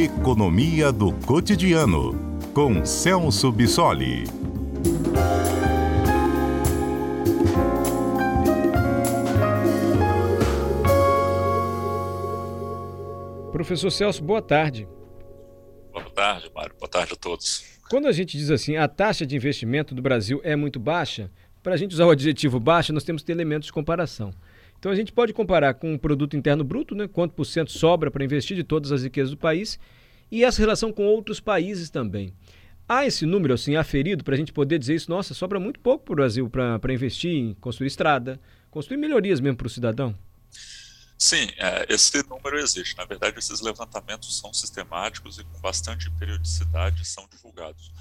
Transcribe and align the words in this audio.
Economia 0.00 0.92
do 0.92 1.12
Cotidiano, 1.26 2.14
com 2.54 2.84
Celso 2.84 3.50
Bissoli. 3.50 4.22
Professor 13.50 13.90
Celso, 13.90 14.22
boa 14.22 14.40
tarde. 14.40 14.86
Boa 15.92 16.08
tarde, 16.10 16.48
Mário. 16.54 16.76
Boa 16.78 16.88
tarde 16.88 17.14
a 17.14 17.16
todos. 17.16 17.64
Quando 17.90 18.06
a 18.06 18.12
gente 18.12 18.38
diz 18.38 18.52
assim, 18.52 18.76
a 18.76 18.86
taxa 18.86 19.26
de 19.26 19.34
investimento 19.34 19.96
do 19.96 20.00
Brasil 20.00 20.40
é 20.44 20.54
muito 20.54 20.78
baixa, 20.78 21.28
para 21.60 21.74
a 21.74 21.76
gente 21.76 21.92
usar 21.94 22.06
o 22.06 22.10
adjetivo 22.10 22.60
baixa, 22.60 22.92
nós 22.92 23.02
temos 23.02 23.22
que 23.22 23.26
ter 23.26 23.32
elementos 23.32 23.66
de 23.66 23.72
comparação. 23.72 24.30
Então 24.78 24.92
a 24.92 24.94
gente 24.94 25.12
pode 25.12 25.32
comparar 25.32 25.74
com 25.74 25.94
o 25.94 25.98
produto 25.98 26.36
interno 26.36 26.62
bruto, 26.62 26.94
né, 26.94 27.08
quanto 27.08 27.32
por 27.34 27.44
cento 27.44 27.72
sobra 27.72 28.10
para 28.10 28.24
investir 28.24 28.56
de 28.56 28.64
todas 28.64 28.92
as 28.92 29.02
riquezas 29.02 29.30
do 29.30 29.36
país, 29.36 29.78
e 30.30 30.44
essa 30.44 30.60
relação 30.60 30.92
com 30.92 31.04
outros 31.04 31.40
países 31.40 31.90
também. 31.90 32.32
Há 32.88 33.04
esse 33.04 33.26
número 33.26 33.52
assim 33.52 33.76
aferido 33.76 34.24
para 34.24 34.34
a 34.34 34.38
gente 34.38 34.52
poder 34.52 34.78
dizer 34.78 34.94
isso, 34.94 35.10
nossa, 35.10 35.34
sobra 35.34 35.60
muito 35.60 35.78
pouco 35.80 36.04
para 36.04 36.12
o 36.12 36.16
Brasil 36.16 36.48
para 36.48 36.94
investir 36.94 37.30
em 37.30 37.54
construir 37.54 37.88
estrada, 37.88 38.40
construir 38.70 38.96
melhorias 38.96 39.40
mesmo 39.40 39.58
para 39.58 39.66
o 39.66 39.70
cidadão? 39.70 40.16
Sim, 41.18 41.48
é, 41.58 41.84
esse 41.92 42.22
número 42.28 42.56
existe. 42.58 42.96
Na 42.96 43.04
verdade, 43.04 43.38
esses 43.38 43.60
levantamentos 43.60 44.38
são 44.38 44.54
sistemáticos 44.54 45.38
e 45.38 45.44
com 45.44 45.60
bastante 45.60 46.08
periodicidade 46.12 47.04
são 47.04 47.28
divulgados. 47.28 47.92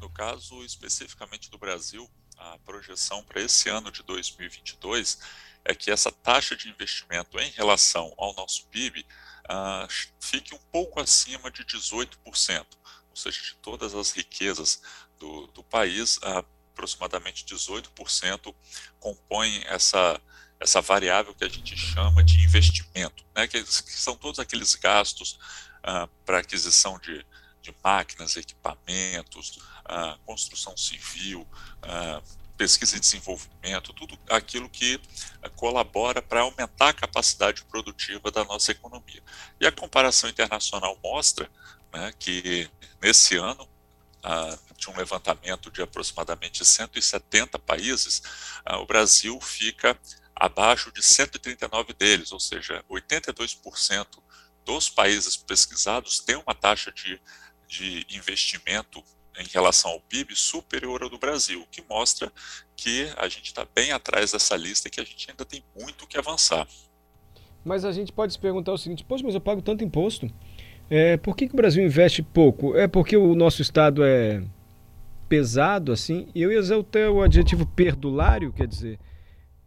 No 0.00 0.10
caso 0.10 0.62
especificamente 0.64 1.50
do 1.50 1.56
Brasil, 1.56 2.10
a 2.36 2.58
projeção 2.66 3.22
para 3.22 3.40
esse 3.40 3.68
ano 3.70 3.92
de 3.92 4.02
2022 4.02 5.18
é 5.64 5.74
que 5.74 5.90
essa 5.90 6.12
taxa 6.12 6.54
de 6.54 6.68
investimento 6.68 7.38
em 7.38 7.50
relação 7.50 8.12
ao 8.18 8.34
nosso 8.34 8.66
PIB 8.66 9.06
ah, 9.48 9.86
fique 10.20 10.54
um 10.54 10.58
pouco 10.72 11.00
acima 11.00 11.50
de 11.50 11.64
18%, 11.64 12.66
ou 13.10 13.16
seja, 13.16 13.42
de 13.42 13.54
todas 13.56 13.94
as 13.94 14.10
riquezas 14.12 14.82
do, 15.18 15.46
do 15.48 15.62
país, 15.62 16.16
uh, 16.18 16.44
aproximadamente 16.72 17.44
18% 17.44 18.54
compõem 18.98 19.62
essa, 19.66 20.20
essa 20.58 20.80
variável 20.80 21.34
que 21.34 21.44
a 21.44 21.48
gente 21.48 21.76
chama 21.76 22.24
de 22.24 22.42
investimento, 22.42 23.24
né, 23.34 23.46
que, 23.46 23.64
são 23.66 24.16
todos 24.16 24.40
aqueles 24.40 24.74
gastos 24.74 25.38
uh, 25.86 26.08
para 26.24 26.38
aquisição 26.38 26.98
de, 26.98 27.24
de 27.60 27.74
máquinas, 27.82 28.36
equipamentos, 28.36 29.58
construção 30.24 30.74
civil, 30.78 31.46
pesquisa 32.56 32.96
e 32.96 33.00
desenvolvimento, 33.00 33.92
tudo 33.92 34.18
aquilo 34.28 34.68
que 34.68 35.00
eh, 35.42 35.48
colabora 35.50 36.22
para 36.22 36.42
aumentar 36.42 36.90
a 36.90 36.94
capacidade 36.94 37.64
produtiva 37.64 38.30
da 38.30 38.44
nossa 38.44 38.72
economia. 38.72 39.22
E 39.60 39.66
a 39.66 39.72
comparação 39.72 40.30
internacional 40.30 40.98
mostra 41.02 41.50
né, 41.92 42.12
que 42.18 42.68
nesse 43.02 43.36
ano, 43.36 43.68
de 44.78 44.88
um 44.88 44.96
levantamento 44.96 45.70
de 45.70 45.82
aproximadamente 45.82 46.64
170 46.64 47.58
países, 47.58 48.22
o 48.80 48.86
Brasil 48.86 49.38
fica 49.38 49.98
abaixo 50.34 50.90
de 50.92 51.02
139 51.02 51.92
deles, 51.92 52.32
ou 52.32 52.40
seja, 52.40 52.82
82% 52.90 54.22
dos 54.64 54.88
países 54.88 55.36
pesquisados 55.36 56.20
têm 56.20 56.36
uma 56.36 56.54
taxa 56.54 56.90
de, 56.90 57.20
de 57.68 58.06
investimento 58.10 59.04
em 59.38 59.46
relação 59.52 59.90
ao 59.90 60.00
PIB 60.00 60.36
superior 60.36 61.02
ao 61.02 61.10
do 61.10 61.18
Brasil, 61.18 61.60
o 61.60 61.66
que 61.66 61.82
mostra 61.88 62.32
que 62.76 63.08
a 63.16 63.28
gente 63.28 63.46
está 63.46 63.66
bem 63.74 63.92
atrás 63.92 64.32
dessa 64.32 64.56
lista 64.56 64.88
e 64.88 64.90
que 64.90 65.00
a 65.00 65.04
gente 65.04 65.30
ainda 65.30 65.44
tem 65.44 65.62
muito 65.78 66.06
que 66.06 66.18
avançar. 66.18 66.66
Mas 67.64 67.84
a 67.84 67.92
gente 67.92 68.12
pode 68.12 68.34
se 68.34 68.38
perguntar 68.38 68.72
o 68.72 68.78
seguinte: 68.78 69.04
poxa, 69.04 69.24
mas 69.24 69.34
eu 69.34 69.40
pago 69.40 69.62
tanto 69.62 69.82
imposto. 69.82 70.30
É, 70.90 71.16
por 71.16 71.34
que, 71.34 71.48
que 71.48 71.54
o 71.54 71.56
Brasil 71.56 71.82
investe 71.82 72.22
pouco? 72.22 72.76
É 72.76 72.86
porque 72.86 73.16
o 73.16 73.34
nosso 73.34 73.62
Estado 73.62 74.04
é 74.04 74.44
pesado 75.28 75.92
assim? 75.92 76.28
Eu 76.34 76.52
ia 76.52 76.60
usar 76.60 76.76
o 76.76 77.22
adjetivo 77.22 77.66
perdulário, 77.66 78.52
quer 78.52 78.66
dizer, 78.66 78.98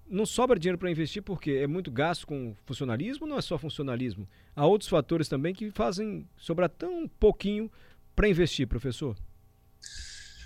não 0.07 0.25
sobra 0.25 0.59
dinheiro 0.59 0.77
para 0.77 0.91
investir 0.91 1.21
porque 1.21 1.51
é 1.51 1.67
muito 1.67 1.91
gasto 1.91 2.27
com 2.27 2.55
funcionalismo, 2.65 3.25
não 3.25 3.37
é 3.37 3.41
só 3.41 3.57
funcionalismo. 3.57 4.27
Há 4.55 4.65
outros 4.65 4.89
fatores 4.89 5.27
também 5.27 5.53
que 5.53 5.71
fazem 5.71 6.27
sobrar 6.37 6.69
tão 6.69 7.07
pouquinho 7.19 7.69
para 8.15 8.29
investir, 8.29 8.67
professor. 8.67 9.15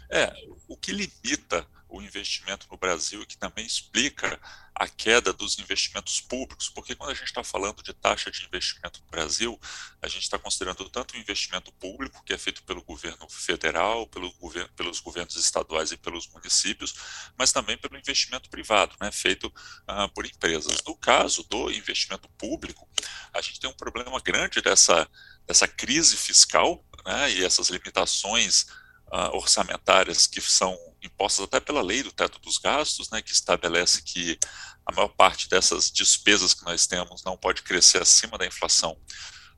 É, 0.10 0.34
o 0.68 0.76
que 0.76 0.92
limita 0.92 1.66
o 1.92 2.02
investimento 2.02 2.68
no 2.72 2.78
Brasil 2.78 3.22
e 3.22 3.26
que 3.26 3.38
também 3.38 3.66
explica 3.66 4.40
a 4.74 4.88
queda 4.88 5.34
dos 5.34 5.60
investimentos 5.60 6.22
públicos, 6.22 6.70
porque 6.70 6.96
quando 6.96 7.12
a 7.12 7.14
gente 7.14 7.28
está 7.28 7.44
falando 7.44 7.84
de 7.84 7.94
taxa 7.94 8.32
de 8.32 8.46
investimento 8.46 9.02
no 9.02 9.12
Brasil, 9.12 9.60
a 10.02 10.08
gente 10.08 10.24
está 10.24 10.40
considerando 10.40 10.90
tanto 10.90 11.14
o 11.14 11.18
investimento 11.18 11.72
público, 11.74 12.24
que 12.24 12.34
é 12.34 12.38
feito 12.38 12.64
pelo 12.64 12.82
governo 12.82 13.30
federal, 13.30 14.08
pelo 14.08 14.32
governo, 14.34 14.70
pelos 14.70 15.02
governos 15.02 15.36
estaduais 15.36 15.92
e 15.92 15.98
pelos 15.98 16.28
municípios, 16.28 16.96
mas 17.38 17.52
também 17.52 17.78
pelo 17.78 17.98
investimento 17.98 18.50
privado, 18.50 18.96
né, 19.00 19.12
feito 19.12 19.48
uh, 19.48 20.10
por 20.14 20.26
empresas. 20.26 20.82
No 20.88 20.96
caso 20.96 21.44
do 21.44 21.70
investimento 21.70 22.30
público, 22.38 22.88
a 23.34 23.42
gente 23.42 23.60
tem 23.60 23.70
um 23.70 23.74
problema 23.74 24.20
grande 24.22 24.62
dessa, 24.62 25.08
dessa 25.46 25.68
crise 25.68 26.16
fiscal 26.16 26.84
né, 27.06 27.32
e 27.34 27.44
essas 27.44 27.70
limitações 27.70 28.66
uh, 29.12 29.36
orçamentárias 29.36 30.26
que 30.28 30.42
são 30.42 30.78
impostas 31.02 31.46
até 31.46 31.60
pela 31.60 31.82
lei 31.82 32.04
do 32.04 32.12
teto 32.12 32.40
dos 32.40 32.58
gastos, 32.58 33.10
né, 33.10 33.22
que 33.22 33.32
estabelece 33.32 34.02
que 34.02 34.38
a 34.86 34.92
maior 34.94 35.10
parte 35.10 35.50
dessas 35.50 35.92
despesas 35.92 36.54
que 36.54 36.64
nós 36.66 36.88
temos 36.88 37.24
não 37.24 37.38
pode 37.38 37.62
crescer 37.62 38.02
acima 38.02 38.38
da 38.38 38.46
inflação 38.46 38.98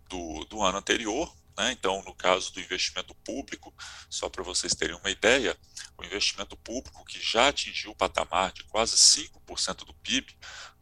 do, 0.10 0.46
do 0.46 0.62
ano 0.62 0.78
anterior. 0.78 1.34
Né? 1.58 1.72
Então, 1.72 2.02
no 2.04 2.14
caso 2.16 2.52
do 2.54 2.60
investimento 2.60 3.14
público, 3.16 3.74
só 4.10 4.28
para 4.30 4.44
vocês 4.44 4.74
terem 4.74 4.96
uma 4.96 5.10
ideia, 5.10 5.58
o 5.98 6.04
investimento 6.04 6.58
público 6.58 7.06
que 7.06 7.22
já 7.22 7.50
atingiu 7.50 7.92
o 7.92 7.96
patamar 7.96 8.52
de 8.52 8.64
quase 8.64 8.96
5% 8.96 9.86
do 9.86 9.94
PIB, 9.96 10.36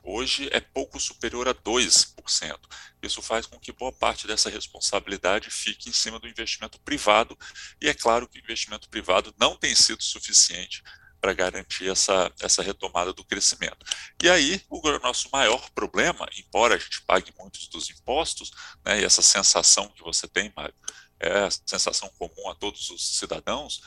hoje 0.03 0.49
é 0.51 0.59
pouco 0.59 0.99
superior 0.99 1.47
a 1.47 1.53
2%. 1.53 2.59
Isso 3.01 3.21
faz 3.21 3.45
com 3.45 3.59
que 3.59 3.71
boa 3.71 3.91
parte 3.91 4.25
dessa 4.25 4.49
responsabilidade 4.49 5.49
fique 5.49 5.89
em 5.89 5.93
cima 5.93 6.19
do 6.19 6.27
investimento 6.27 6.79
privado, 6.79 7.37
e 7.81 7.89
é 7.89 7.93
claro 7.93 8.27
que 8.27 8.39
o 8.39 8.41
investimento 8.41 8.89
privado 8.89 9.33
não 9.37 9.55
tem 9.55 9.75
sido 9.75 10.01
suficiente 10.01 10.81
para 11.21 11.33
garantir 11.33 11.89
essa, 11.89 12.31
essa 12.41 12.63
retomada 12.63 13.13
do 13.13 13.23
crescimento. 13.23 13.85
E 14.21 14.29
aí, 14.29 14.61
o 14.69 14.81
nosso 14.99 15.29
maior 15.31 15.69
problema, 15.69 16.27
embora 16.35 16.75
a 16.75 16.77
gente 16.77 17.01
pague 17.03 17.31
muitos 17.39 17.67
dos 17.67 17.89
impostos, 17.91 18.51
né, 18.83 18.99
e 18.99 19.05
essa 19.05 19.21
sensação 19.21 19.87
que 19.89 20.01
você 20.01 20.27
tem, 20.27 20.51
Mário, 20.55 20.73
é 21.21 21.45
a 21.45 21.51
sensação 21.51 22.09
comum 22.17 22.49
a 22.49 22.55
todos 22.55 22.89
os 22.89 23.17
cidadãos, 23.17 23.81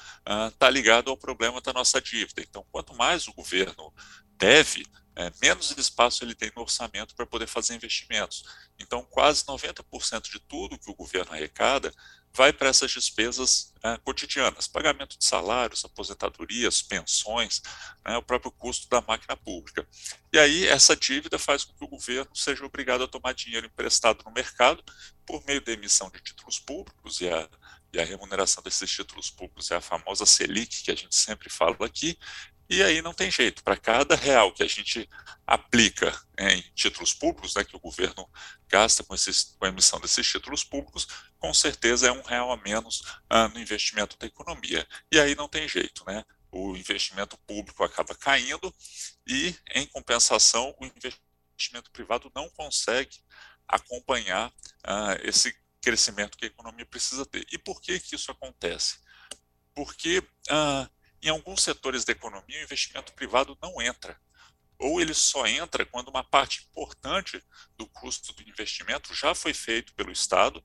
está 0.48 0.68
ah, 0.68 0.70
ligado 0.70 1.10
ao 1.10 1.16
problema 1.16 1.60
da 1.60 1.72
nossa 1.72 2.00
dívida. 2.00 2.40
Então, 2.40 2.64
quanto 2.70 2.94
mais 2.94 3.26
o 3.26 3.32
governo 3.32 3.92
deve, 4.38 4.86
é, 5.16 5.32
menos 5.42 5.70
espaço 5.76 6.24
ele 6.24 6.34
tem 6.34 6.50
no 6.54 6.62
orçamento 6.62 7.14
para 7.14 7.26
poder 7.26 7.48
fazer 7.48 7.74
investimentos. 7.74 8.44
Então, 8.78 9.04
quase 9.04 9.44
90% 9.44 10.30
de 10.30 10.38
tudo 10.40 10.78
que 10.78 10.90
o 10.90 10.94
governo 10.94 11.32
arrecada 11.32 11.92
vai 12.36 12.52
para 12.52 12.68
essas 12.68 12.90
despesas 12.90 13.72
é, 13.82 13.96
cotidianas, 13.98 14.66
pagamento 14.66 15.16
de 15.16 15.24
salários, 15.24 15.84
aposentadorias, 15.84 16.82
pensões, 16.82 17.62
né, 18.04 18.16
o 18.16 18.22
próprio 18.22 18.50
custo 18.50 18.88
da 18.88 19.00
máquina 19.00 19.36
pública. 19.36 19.86
E 20.32 20.38
aí, 20.38 20.66
essa 20.66 20.96
dívida 20.96 21.38
faz 21.38 21.64
com 21.64 21.74
que 21.74 21.84
o 21.84 21.88
governo 21.88 22.34
seja 22.34 22.66
obrigado 22.66 23.04
a 23.04 23.08
tomar 23.08 23.34
dinheiro 23.34 23.66
emprestado 23.66 24.24
no 24.24 24.32
mercado 24.32 24.82
por 25.26 25.44
meio 25.46 25.60
da 25.60 25.72
emissão 25.72 26.10
de 26.10 26.20
títulos 26.20 26.58
públicos 26.58 27.20
e 27.20 27.28
a 27.28 27.48
e 27.94 28.00
a 28.00 28.04
remuneração 28.04 28.62
desses 28.62 28.90
títulos 28.90 29.30
públicos 29.30 29.70
é 29.70 29.76
a 29.76 29.80
famosa 29.80 30.26
Selic, 30.26 30.82
que 30.82 30.90
a 30.90 30.96
gente 30.96 31.14
sempre 31.14 31.48
fala 31.48 31.76
aqui, 31.86 32.18
e 32.68 32.82
aí 32.82 33.02
não 33.02 33.12
tem 33.12 33.30
jeito, 33.30 33.62
para 33.62 33.76
cada 33.76 34.16
real 34.16 34.52
que 34.52 34.62
a 34.62 34.66
gente 34.66 35.08
aplica 35.46 36.12
em 36.38 36.62
títulos 36.74 37.12
públicos, 37.12 37.54
né, 37.54 37.62
que 37.62 37.76
o 37.76 37.80
governo 37.80 38.28
gasta 38.66 39.04
com, 39.04 39.14
esses, 39.14 39.54
com 39.58 39.66
a 39.66 39.68
emissão 39.68 40.00
desses 40.00 40.26
títulos 40.26 40.64
públicos, 40.64 41.06
com 41.38 41.52
certeza 41.52 42.08
é 42.08 42.12
um 42.12 42.22
real 42.22 42.50
a 42.50 42.56
menos 42.56 43.02
ah, 43.28 43.48
no 43.48 43.60
investimento 43.60 44.16
da 44.18 44.26
economia. 44.26 44.86
E 45.12 45.20
aí 45.20 45.34
não 45.34 45.48
tem 45.48 45.68
jeito, 45.68 46.04
né? 46.06 46.24
O 46.50 46.76
investimento 46.76 47.36
público 47.46 47.84
acaba 47.84 48.14
caindo 48.14 48.74
e, 49.26 49.54
em 49.74 49.86
compensação, 49.86 50.74
o 50.80 50.86
investimento 50.86 51.90
privado 51.90 52.32
não 52.34 52.48
consegue 52.50 53.18
acompanhar 53.68 54.52
ah, 54.82 55.16
esse 55.22 55.54
crescimento 55.80 56.36
que 56.38 56.46
a 56.46 56.48
economia 56.48 56.86
precisa 56.86 57.26
ter. 57.26 57.46
E 57.52 57.58
por 57.58 57.80
que, 57.80 57.98
que 58.00 58.14
isso 58.14 58.30
acontece? 58.30 58.98
Porque 59.74 60.22
ah, 60.50 60.88
em 61.22 61.28
alguns 61.28 61.62
setores 61.62 62.04
da 62.04 62.12
economia, 62.12 62.60
o 62.60 62.64
investimento 62.64 63.12
privado 63.14 63.56
não 63.62 63.80
entra. 63.80 64.20
Ou 64.78 65.00
ele 65.00 65.14
só 65.14 65.46
entra 65.46 65.86
quando 65.86 66.08
uma 66.08 66.22
parte 66.22 66.66
importante 66.68 67.42
do 67.76 67.86
custo 67.86 68.32
do 68.32 68.42
investimento 68.42 69.14
já 69.14 69.34
foi 69.34 69.54
feito 69.54 69.94
pelo 69.94 70.12
Estado, 70.12 70.62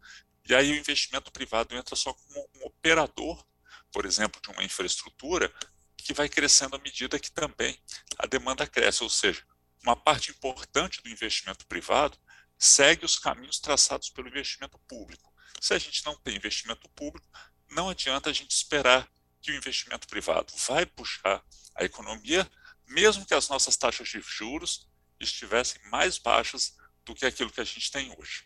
e 0.48 0.54
aí 0.54 0.72
o 0.72 0.76
investimento 0.76 1.32
privado 1.32 1.76
entra 1.76 1.96
só 1.96 2.14
como 2.14 2.50
um 2.56 2.66
operador, 2.66 3.46
por 3.92 4.06
exemplo, 4.06 4.42
de 4.42 4.50
uma 4.50 4.64
infraestrutura, 4.64 5.54
que 5.96 6.14
vai 6.14 6.28
crescendo 6.28 6.76
à 6.76 6.80
medida 6.80 7.20
que 7.20 7.32
também 7.32 7.80
a 8.18 8.26
demanda 8.26 8.66
cresce. 8.66 9.04
Ou 9.04 9.10
seja, 9.10 9.46
uma 9.84 9.96
parte 9.96 10.32
importante 10.32 11.02
do 11.02 11.10
investimento 11.10 11.66
privado 11.68 12.18
segue 12.60 13.06
os 13.06 13.18
caminhos 13.18 13.60
traçados 13.60 14.10
pelo 14.10 14.28
investimento 14.28 14.78
público. 14.80 15.34
Se 15.62 15.74
a 15.74 15.78
gente 15.78 16.06
não 16.06 16.16
tem 16.18 16.36
investimento 16.36 16.90
público, 16.90 17.28
não 17.72 17.90
adianta 17.90 18.30
a 18.30 18.34
gente 18.34 18.52
esperar 18.52 19.10
que 19.42 19.52
o 19.52 19.56
investimento 19.56 20.08
privado 20.08 20.54
vai 20.68 20.86
puxar 20.86 21.42
a 21.74 21.86
economia, 21.86 22.50
mesmo 22.86 23.26
que 23.26 23.34
as 23.34 23.48
nossas 23.48 23.78
taxas 23.78 24.10
de 24.10 24.20
juros 24.22 24.88
estivessem 25.20 25.82
mais 25.90 26.18
baixas 26.18 26.78
do 27.06 27.16
que 27.16 27.26
aquilo 27.26 27.50
que 27.50 27.62
a 27.62 27.66
gente 27.66 27.90
tem 27.90 28.14
hoje. 28.18 28.44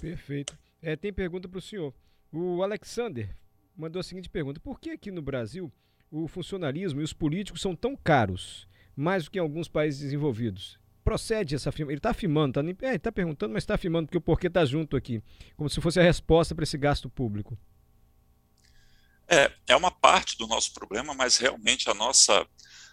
Perfeito. 0.00 0.56
É, 0.80 0.94
tem 0.94 1.12
pergunta 1.12 1.48
para 1.48 1.58
o 1.58 1.62
senhor. 1.62 1.94
O 2.30 2.62
Alexander 2.62 3.36
mandou 3.76 4.00
a 4.00 4.02
seguinte 4.02 4.28
pergunta: 4.28 4.60
Por 4.60 4.78
que 4.78 4.90
aqui 4.90 5.10
no 5.10 5.22
Brasil 5.22 5.72
o 6.10 6.28
funcionalismo 6.28 7.00
e 7.00 7.04
os 7.04 7.12
políticos 7.12 7.60
são 7.60 7.74
tão 7.74 7.96
caros, 7.96 8.68
mais 8.94 9.24
do 9.24 9.30
que 9.30 9.38
em 9.38 9.42
alguns 9.42 9.68
países 9.68 10.00
desenvolvidos? 10.00 10.78
Procede 11.04 11.54
essa 11.54 11.68
afirmação. 11.68 11.92
Ele 11.92 11.98
está 11.98 12.10
afirmando, 12.10 12.54
tá, 12.54 12.86
é, 12.88 12.94
está 12.94 13.12
perguntando, 13.12 13.52
mas 13.52 13.62
está 13.62 13.74
afirmando 13.74 14.06
porque 14.06 14.18
o 14.18 14.22
porquê 14.22 14.46
está 14.46 14.64
junto 14.64 14.96
aqui, 14.96 15.22
como 15.56 15.68
se 15.68 15.80
fosse 15.80 16.00
a 16.00 16.02
resposta 16.02 16.54
para 16.54 16.64
esse 16.64 16.78
gasto 16.78 17.10
público. 17.10 17.58
É, 19.28 19.52
é 19.68 19.76
uma 19.76 19.90
parte 19.90 20.36
do 20.36 20.46
nosso 20.46 20.72
problema, 20.72 21.14
mas 21.14 21.36
realmente 21.36 21.88
a 21.90 21.94
nossa, 21.94 22.46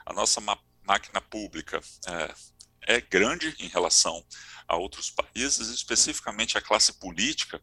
a 0.06 0.14
nossa 0.14 0.42
máquina 0.86 1.22
pública 1.22 1.82
é, 2.08 2.96
é 2.96 3.02
grande 3.02 3.56
em 3.60 3.68
relação 3.68 4.24
a 4.68 4.76
outros 4.76 5.10
países, 5.10 5.70
especificamente 5.70 6.58
a 6.58 6.62
classe 6.62 6.94
política, 6.94 7.62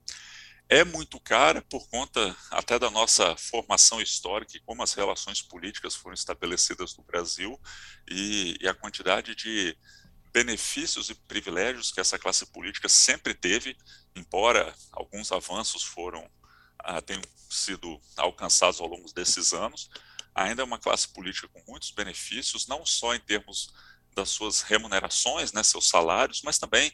é 0.68 0.84
muito 0.84 1.18
cara 1.18 1.62
por 1.62 1.88
conta 1.88 2.36
até 2.50 2.78
da 2.78 2.90
nossa 2.90 3.34
formação 3.36 4.02
histórica 4.02 4.56
e 4.56 4.60
como 4.60 4.82
as 4.82 4.92
relações 4.92 5.40
políticas 5.40 5.94
foram 5.94 6.12
estabelecidas 6.12 6.94
no 6.96 7.02
Brasil 7.04 7.58
e, 8.06 8.58
e, 8.60 8.68
a 8.68 8.74
quantidade 8.74 9.34
de 9.34 9.74
benefícios 10.38 11.10
e 11.10 11.14
privilégios 11.16 11.90
que 11.90 11.98
essa 11.98 12.16
classe 12.16 12.46
política 12.46 12.88
sempre 12.88 13.34
teve, 13.34 13.76
embora 14.14 14.72
alguns 14.92 15.32
avanços 15.32 15.82
foram 15.82 16.30
ah, 16.78 17.02
tenham 17.02 17.22
sido 17.50 18.00
alcançados 18.16 18.80
ao 18.80 18.86
longo 18.86 19.12
desses 19.12 19.52
anos, 19.52 19.90
ainda 20.32 20.62
é 20.62 20.64
uma 20.64 20.78
classe 20.78 21.08
política 21.08 21.48
com 21.48 21.60
muitos 21.66 21.90
benefícios, 21.90 22.68
não 22.68 22.86
só 22.86 23.16
em 23.16 23.18
termos 23.18 23.74
das 24.14 24.30
suas 24.30 24.62
remunerações, 24.62 25.52
né, 25.52 25.60
seus 25.64 25.88
salários, 25.88 26.40
mas 26.42 26.56
também 26.56 26.92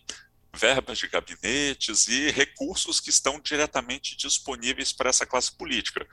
verbas 0.54 0.96
de 0.96 1.08
gabinetes 1.08 2.08
e 2.08 2.30
recursos 2.30 2.98
que 2.98 3.10
estão 3.10 3.38
diretamente 3.38 4.16
disponíveis 4.16 4.90
para 4.90 5.10
essa 5.10 5.26
classe 5.26 5.54
política. 5.54 6.06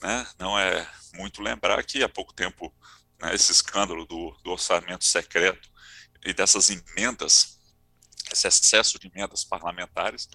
Né? 0.00 0.26
Não 0.38 0.58
é 0.58 0.90
muito 1.12 1.42
lembrar 1.42 1.84
que 1.84 2.02
há 2.02 2.08
pouco 2.08 2.32
tempo 2.32 2.74
né, 3.20 3.34
esse 3.34 3.52
escândalo 3.52 4.06
do, 4.06 4.30
do 4.42 4.52
orçamento 4.52 5.04
secreto 5.04 5.68
e 6.24 6.32
dessas 6.32 6.70
emendas, 6.70 7.58
esse 8.30 8.46
excesso 8.46 8.98
de 8.98 9.08
emendas 9.08 9.44
parlamentares, 9.44 10.28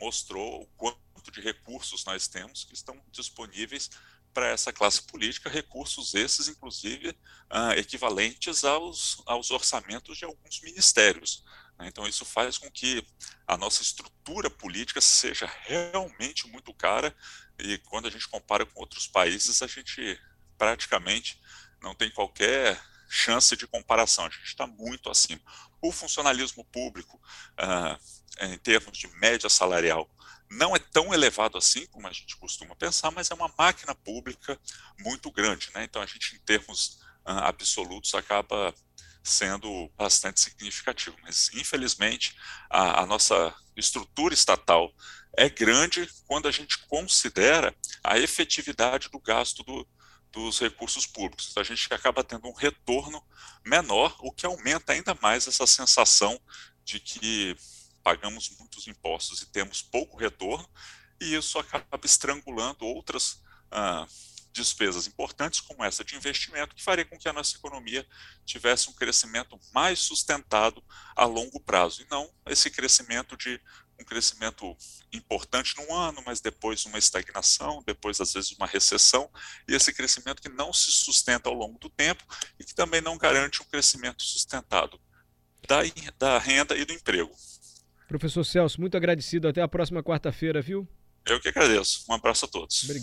mostrou 0.00 0.62
o 0.62 0.66
quanto 0.76 1.30
de 1.30 1.40
recursos 1.40 2.04
nós 2.04 2.26
temos 2.26 2.64
que 2.64 2.74
estão 2.74 3.00
disponíveis 3.10 3.90
para 4.32 4.48
essa 4.48 4.72
classe 4.72 5.02
política, 5.02 5.50
recursos 5.50 6.14
esses, 6.14 6.48
inclusive, 6.48 7.10
uh, 7.50 7.72
equivalentes 7.76 8.64
aos, 8.64 9.22
aos 9.26 9.50
orçamentos 9.50 10.16
de 10.16 10.24
alguns 10.24 10.60
ministérios. 10.62 11.44
Né? 11.78 11.88
Então, 11.88 12.06
isso 12.06 12.24
faz 12.24 12.58
com 12.58 12.70
que 12.70 13.06
a 13.46 13.56
nossa 13.56 13.82
estrutura 13.82 14.48
política 14.50 15.00
seja 15.00 15.50
realmente 15.64 16.48
muito 16.48 16.72
cara, 16.72 17.14
e 17.58 17.78
quando 17.78 18.08
a 18.08 18.10
gente 18.10 18.28
compara 18.28 18.64
com 18.64 18.80
outros 18.80 19.06
países, 19.06 19.62
a 19.62 19.66
gente 19.66 20.18
praticamente 20.56 21.40
não 21.80 21.94
tem 21.94 22.10
qualquer 22.10 22.80
chance 23.12 23.54
de 23.54 23.66
comparação, 23.66 24.24
a 24.24 24.30
gente 24.30 24.46
está 24.46 24.66
muito 24.66 25.10
acima. 25.10 25.40
O 25.82 25.92
funcionalismo 25.92 26.64
público, 26.64 27.20
uh, 27.60 28.44
em 28.46 28.56
termos 28.58 28.96
de 28.96 29.06
média 29.18 29.50
salarial, 29.50 30.08
não 30.50 30.74
é 30.74 30.78
tão 30.78 31.12
elevado 31.12 31.58
assim 31.58 31.86
como 31.86 32.08
a 32.08 32.12
gente 32.12 32.36
costuma 32.36 32.74
pensar, 32.74 33.10
mas 33.10 33.30
é 33.30 33.34
uma 33.34 33.52
máquina 33.58 33.94
pública 33.94 34.58
muito 34.98 35.30
grande. 35.30 35.70
Né? 35.74 35.84
Então, 35.84 36.00
a 36.00 36.06
gente, 36.06 36.36
em 36.36 36.40
termos 36.40 37.00
uh, 37.26 37.44
absolutos, 37.44 38.14
acaba 38.14 38.74
sendo 39.22 39.90
bastante 39.96 40.40
significativo. 40.40 41.16
Mas, 41.22 41.50
infelizmente, 41.52 42.34
a, 42.70 43.02
a 43.02 43.06
nossa 43.06 43.54
estrutura 43.76 44.32
estatal 44.32 44.92
é 45.36 45.48
grande 45.48 46.08
quando 46.26 46.48
a 46.48 46.50
gente 46.50 46.78
considera 46.86 47.74
a 48.02 48.18
efetividade 48.18 49.08
do 49.10 49.20
gasto 49.20 49.62
do, 49.62 49.86
dos 50.32 50.58
recursos 50.58 51.06
públicos. 51.06 51.52
A 51.56 51.62
gente 51.62 51.92
acaba 51.92 52.24
tendo 52.24 52.48
um 52.48 52.54
retorno 52.54 53.22
menor, 53.64 54.16
o 54.20 54.32
que 54.32 54.46
aumenta 54.46 54.92
ainda 54.92 55.14
mais 55.20 55.46
essa 55.46 55.66
sensação 55.66 56.40
de 56.84 56.98
que 56.98 57.56
pagamos 58.02 58.50
muitos 58.58 58.88
impostos 58.88 59.42
e 59.42 59.46
temos 59.46 59.82
pouco 59.82 60.16
retorno, 60.16 60.68
e 61.20 61.34
isso 61.36 61.58
acaba 61.58 62.00
estrangulando 62.04 62.84
outras 62.84 63.40
ah, 63.70 64.06
despesas 64.52 65.06
importantes, 65.06 65.60
como 65.60 65.84
essa 65.84 66.04
de 66.04 66.16
investimento, 66.16 66.74
que 66.74 66.82
faria 66.82 67.04
com 67.04 67.16
que 67.16 67.28
a 67.28 67.32
nossa 67.32 67.56
economia 67.56 68.06
tivesse 68.44 68.90
um 68.90 68.92
crescimento 68.92 69.58
mais 69.72 70.00
sustentado 70.00 70.82
a 71.14 71.24
longo 71.24 71.60
prazo, 71.60 72.02
e 72.02 72.06
não 72.10 72.32
esse 72.46 72.70
crescimento 72.70 73.36
de 73.36 73.60
um 74.02 74.04
crescimento 74.04 74.76
importante 75.12 75.74
num 75.76 75.94
ano, 75.94 76.22
mas 76.26 76.40
depois 76.40 76.84
uma 76.84 76.98
estagnação, 76.98 77.82
depois 77.86 78.20
às 78.20 78.32
vezes 78.32 78.52
uma 78.52 78.66
recessão, 78.66 79.30
e 79.68 79.74
esse 79.74 79.92
crescimento 79.92 80.42
que 80.42 80.48
não 80.48 80.72
se 80.72 80.90
sustenta 80.90 81.48
ao 81.48 81.54
longo 81.54 81.78
do 81.78 81.88
tempo 81.88 82.24
e 82.58 82.64
que 82.64 82.74
também 82.74 83.00
não 83.00 83.16
garante 83.16 83.62
um 83.62 83.64
crescimento 83.64 84.22
sustentado 84.22 85.00
da, 85.66 85.80
da 86.18 86.38
renda 86.38 86.76
e 86.76 86.84
do 86.84 86.92
emprego. 86.92 87.30
Professor 88.08 88.44
Celso, 88.44 88.80
muito 88.80 88.96
agradecido. 88.96 89.48
Até 89.48 89.62
a 89.62 89.68
próxima 89.68 90.02
quarta-feira, 90.02 90.60
viu? 90.60 90.86
Eu 91.24 91.40
que 91.40 91.48
agradeço. 91.48 92.04
Um 92.10 92.14
abraço 92.14 92.44
a 92.44 92.48
todos. 92.48 92.84
Obrigado. 92.84 93.00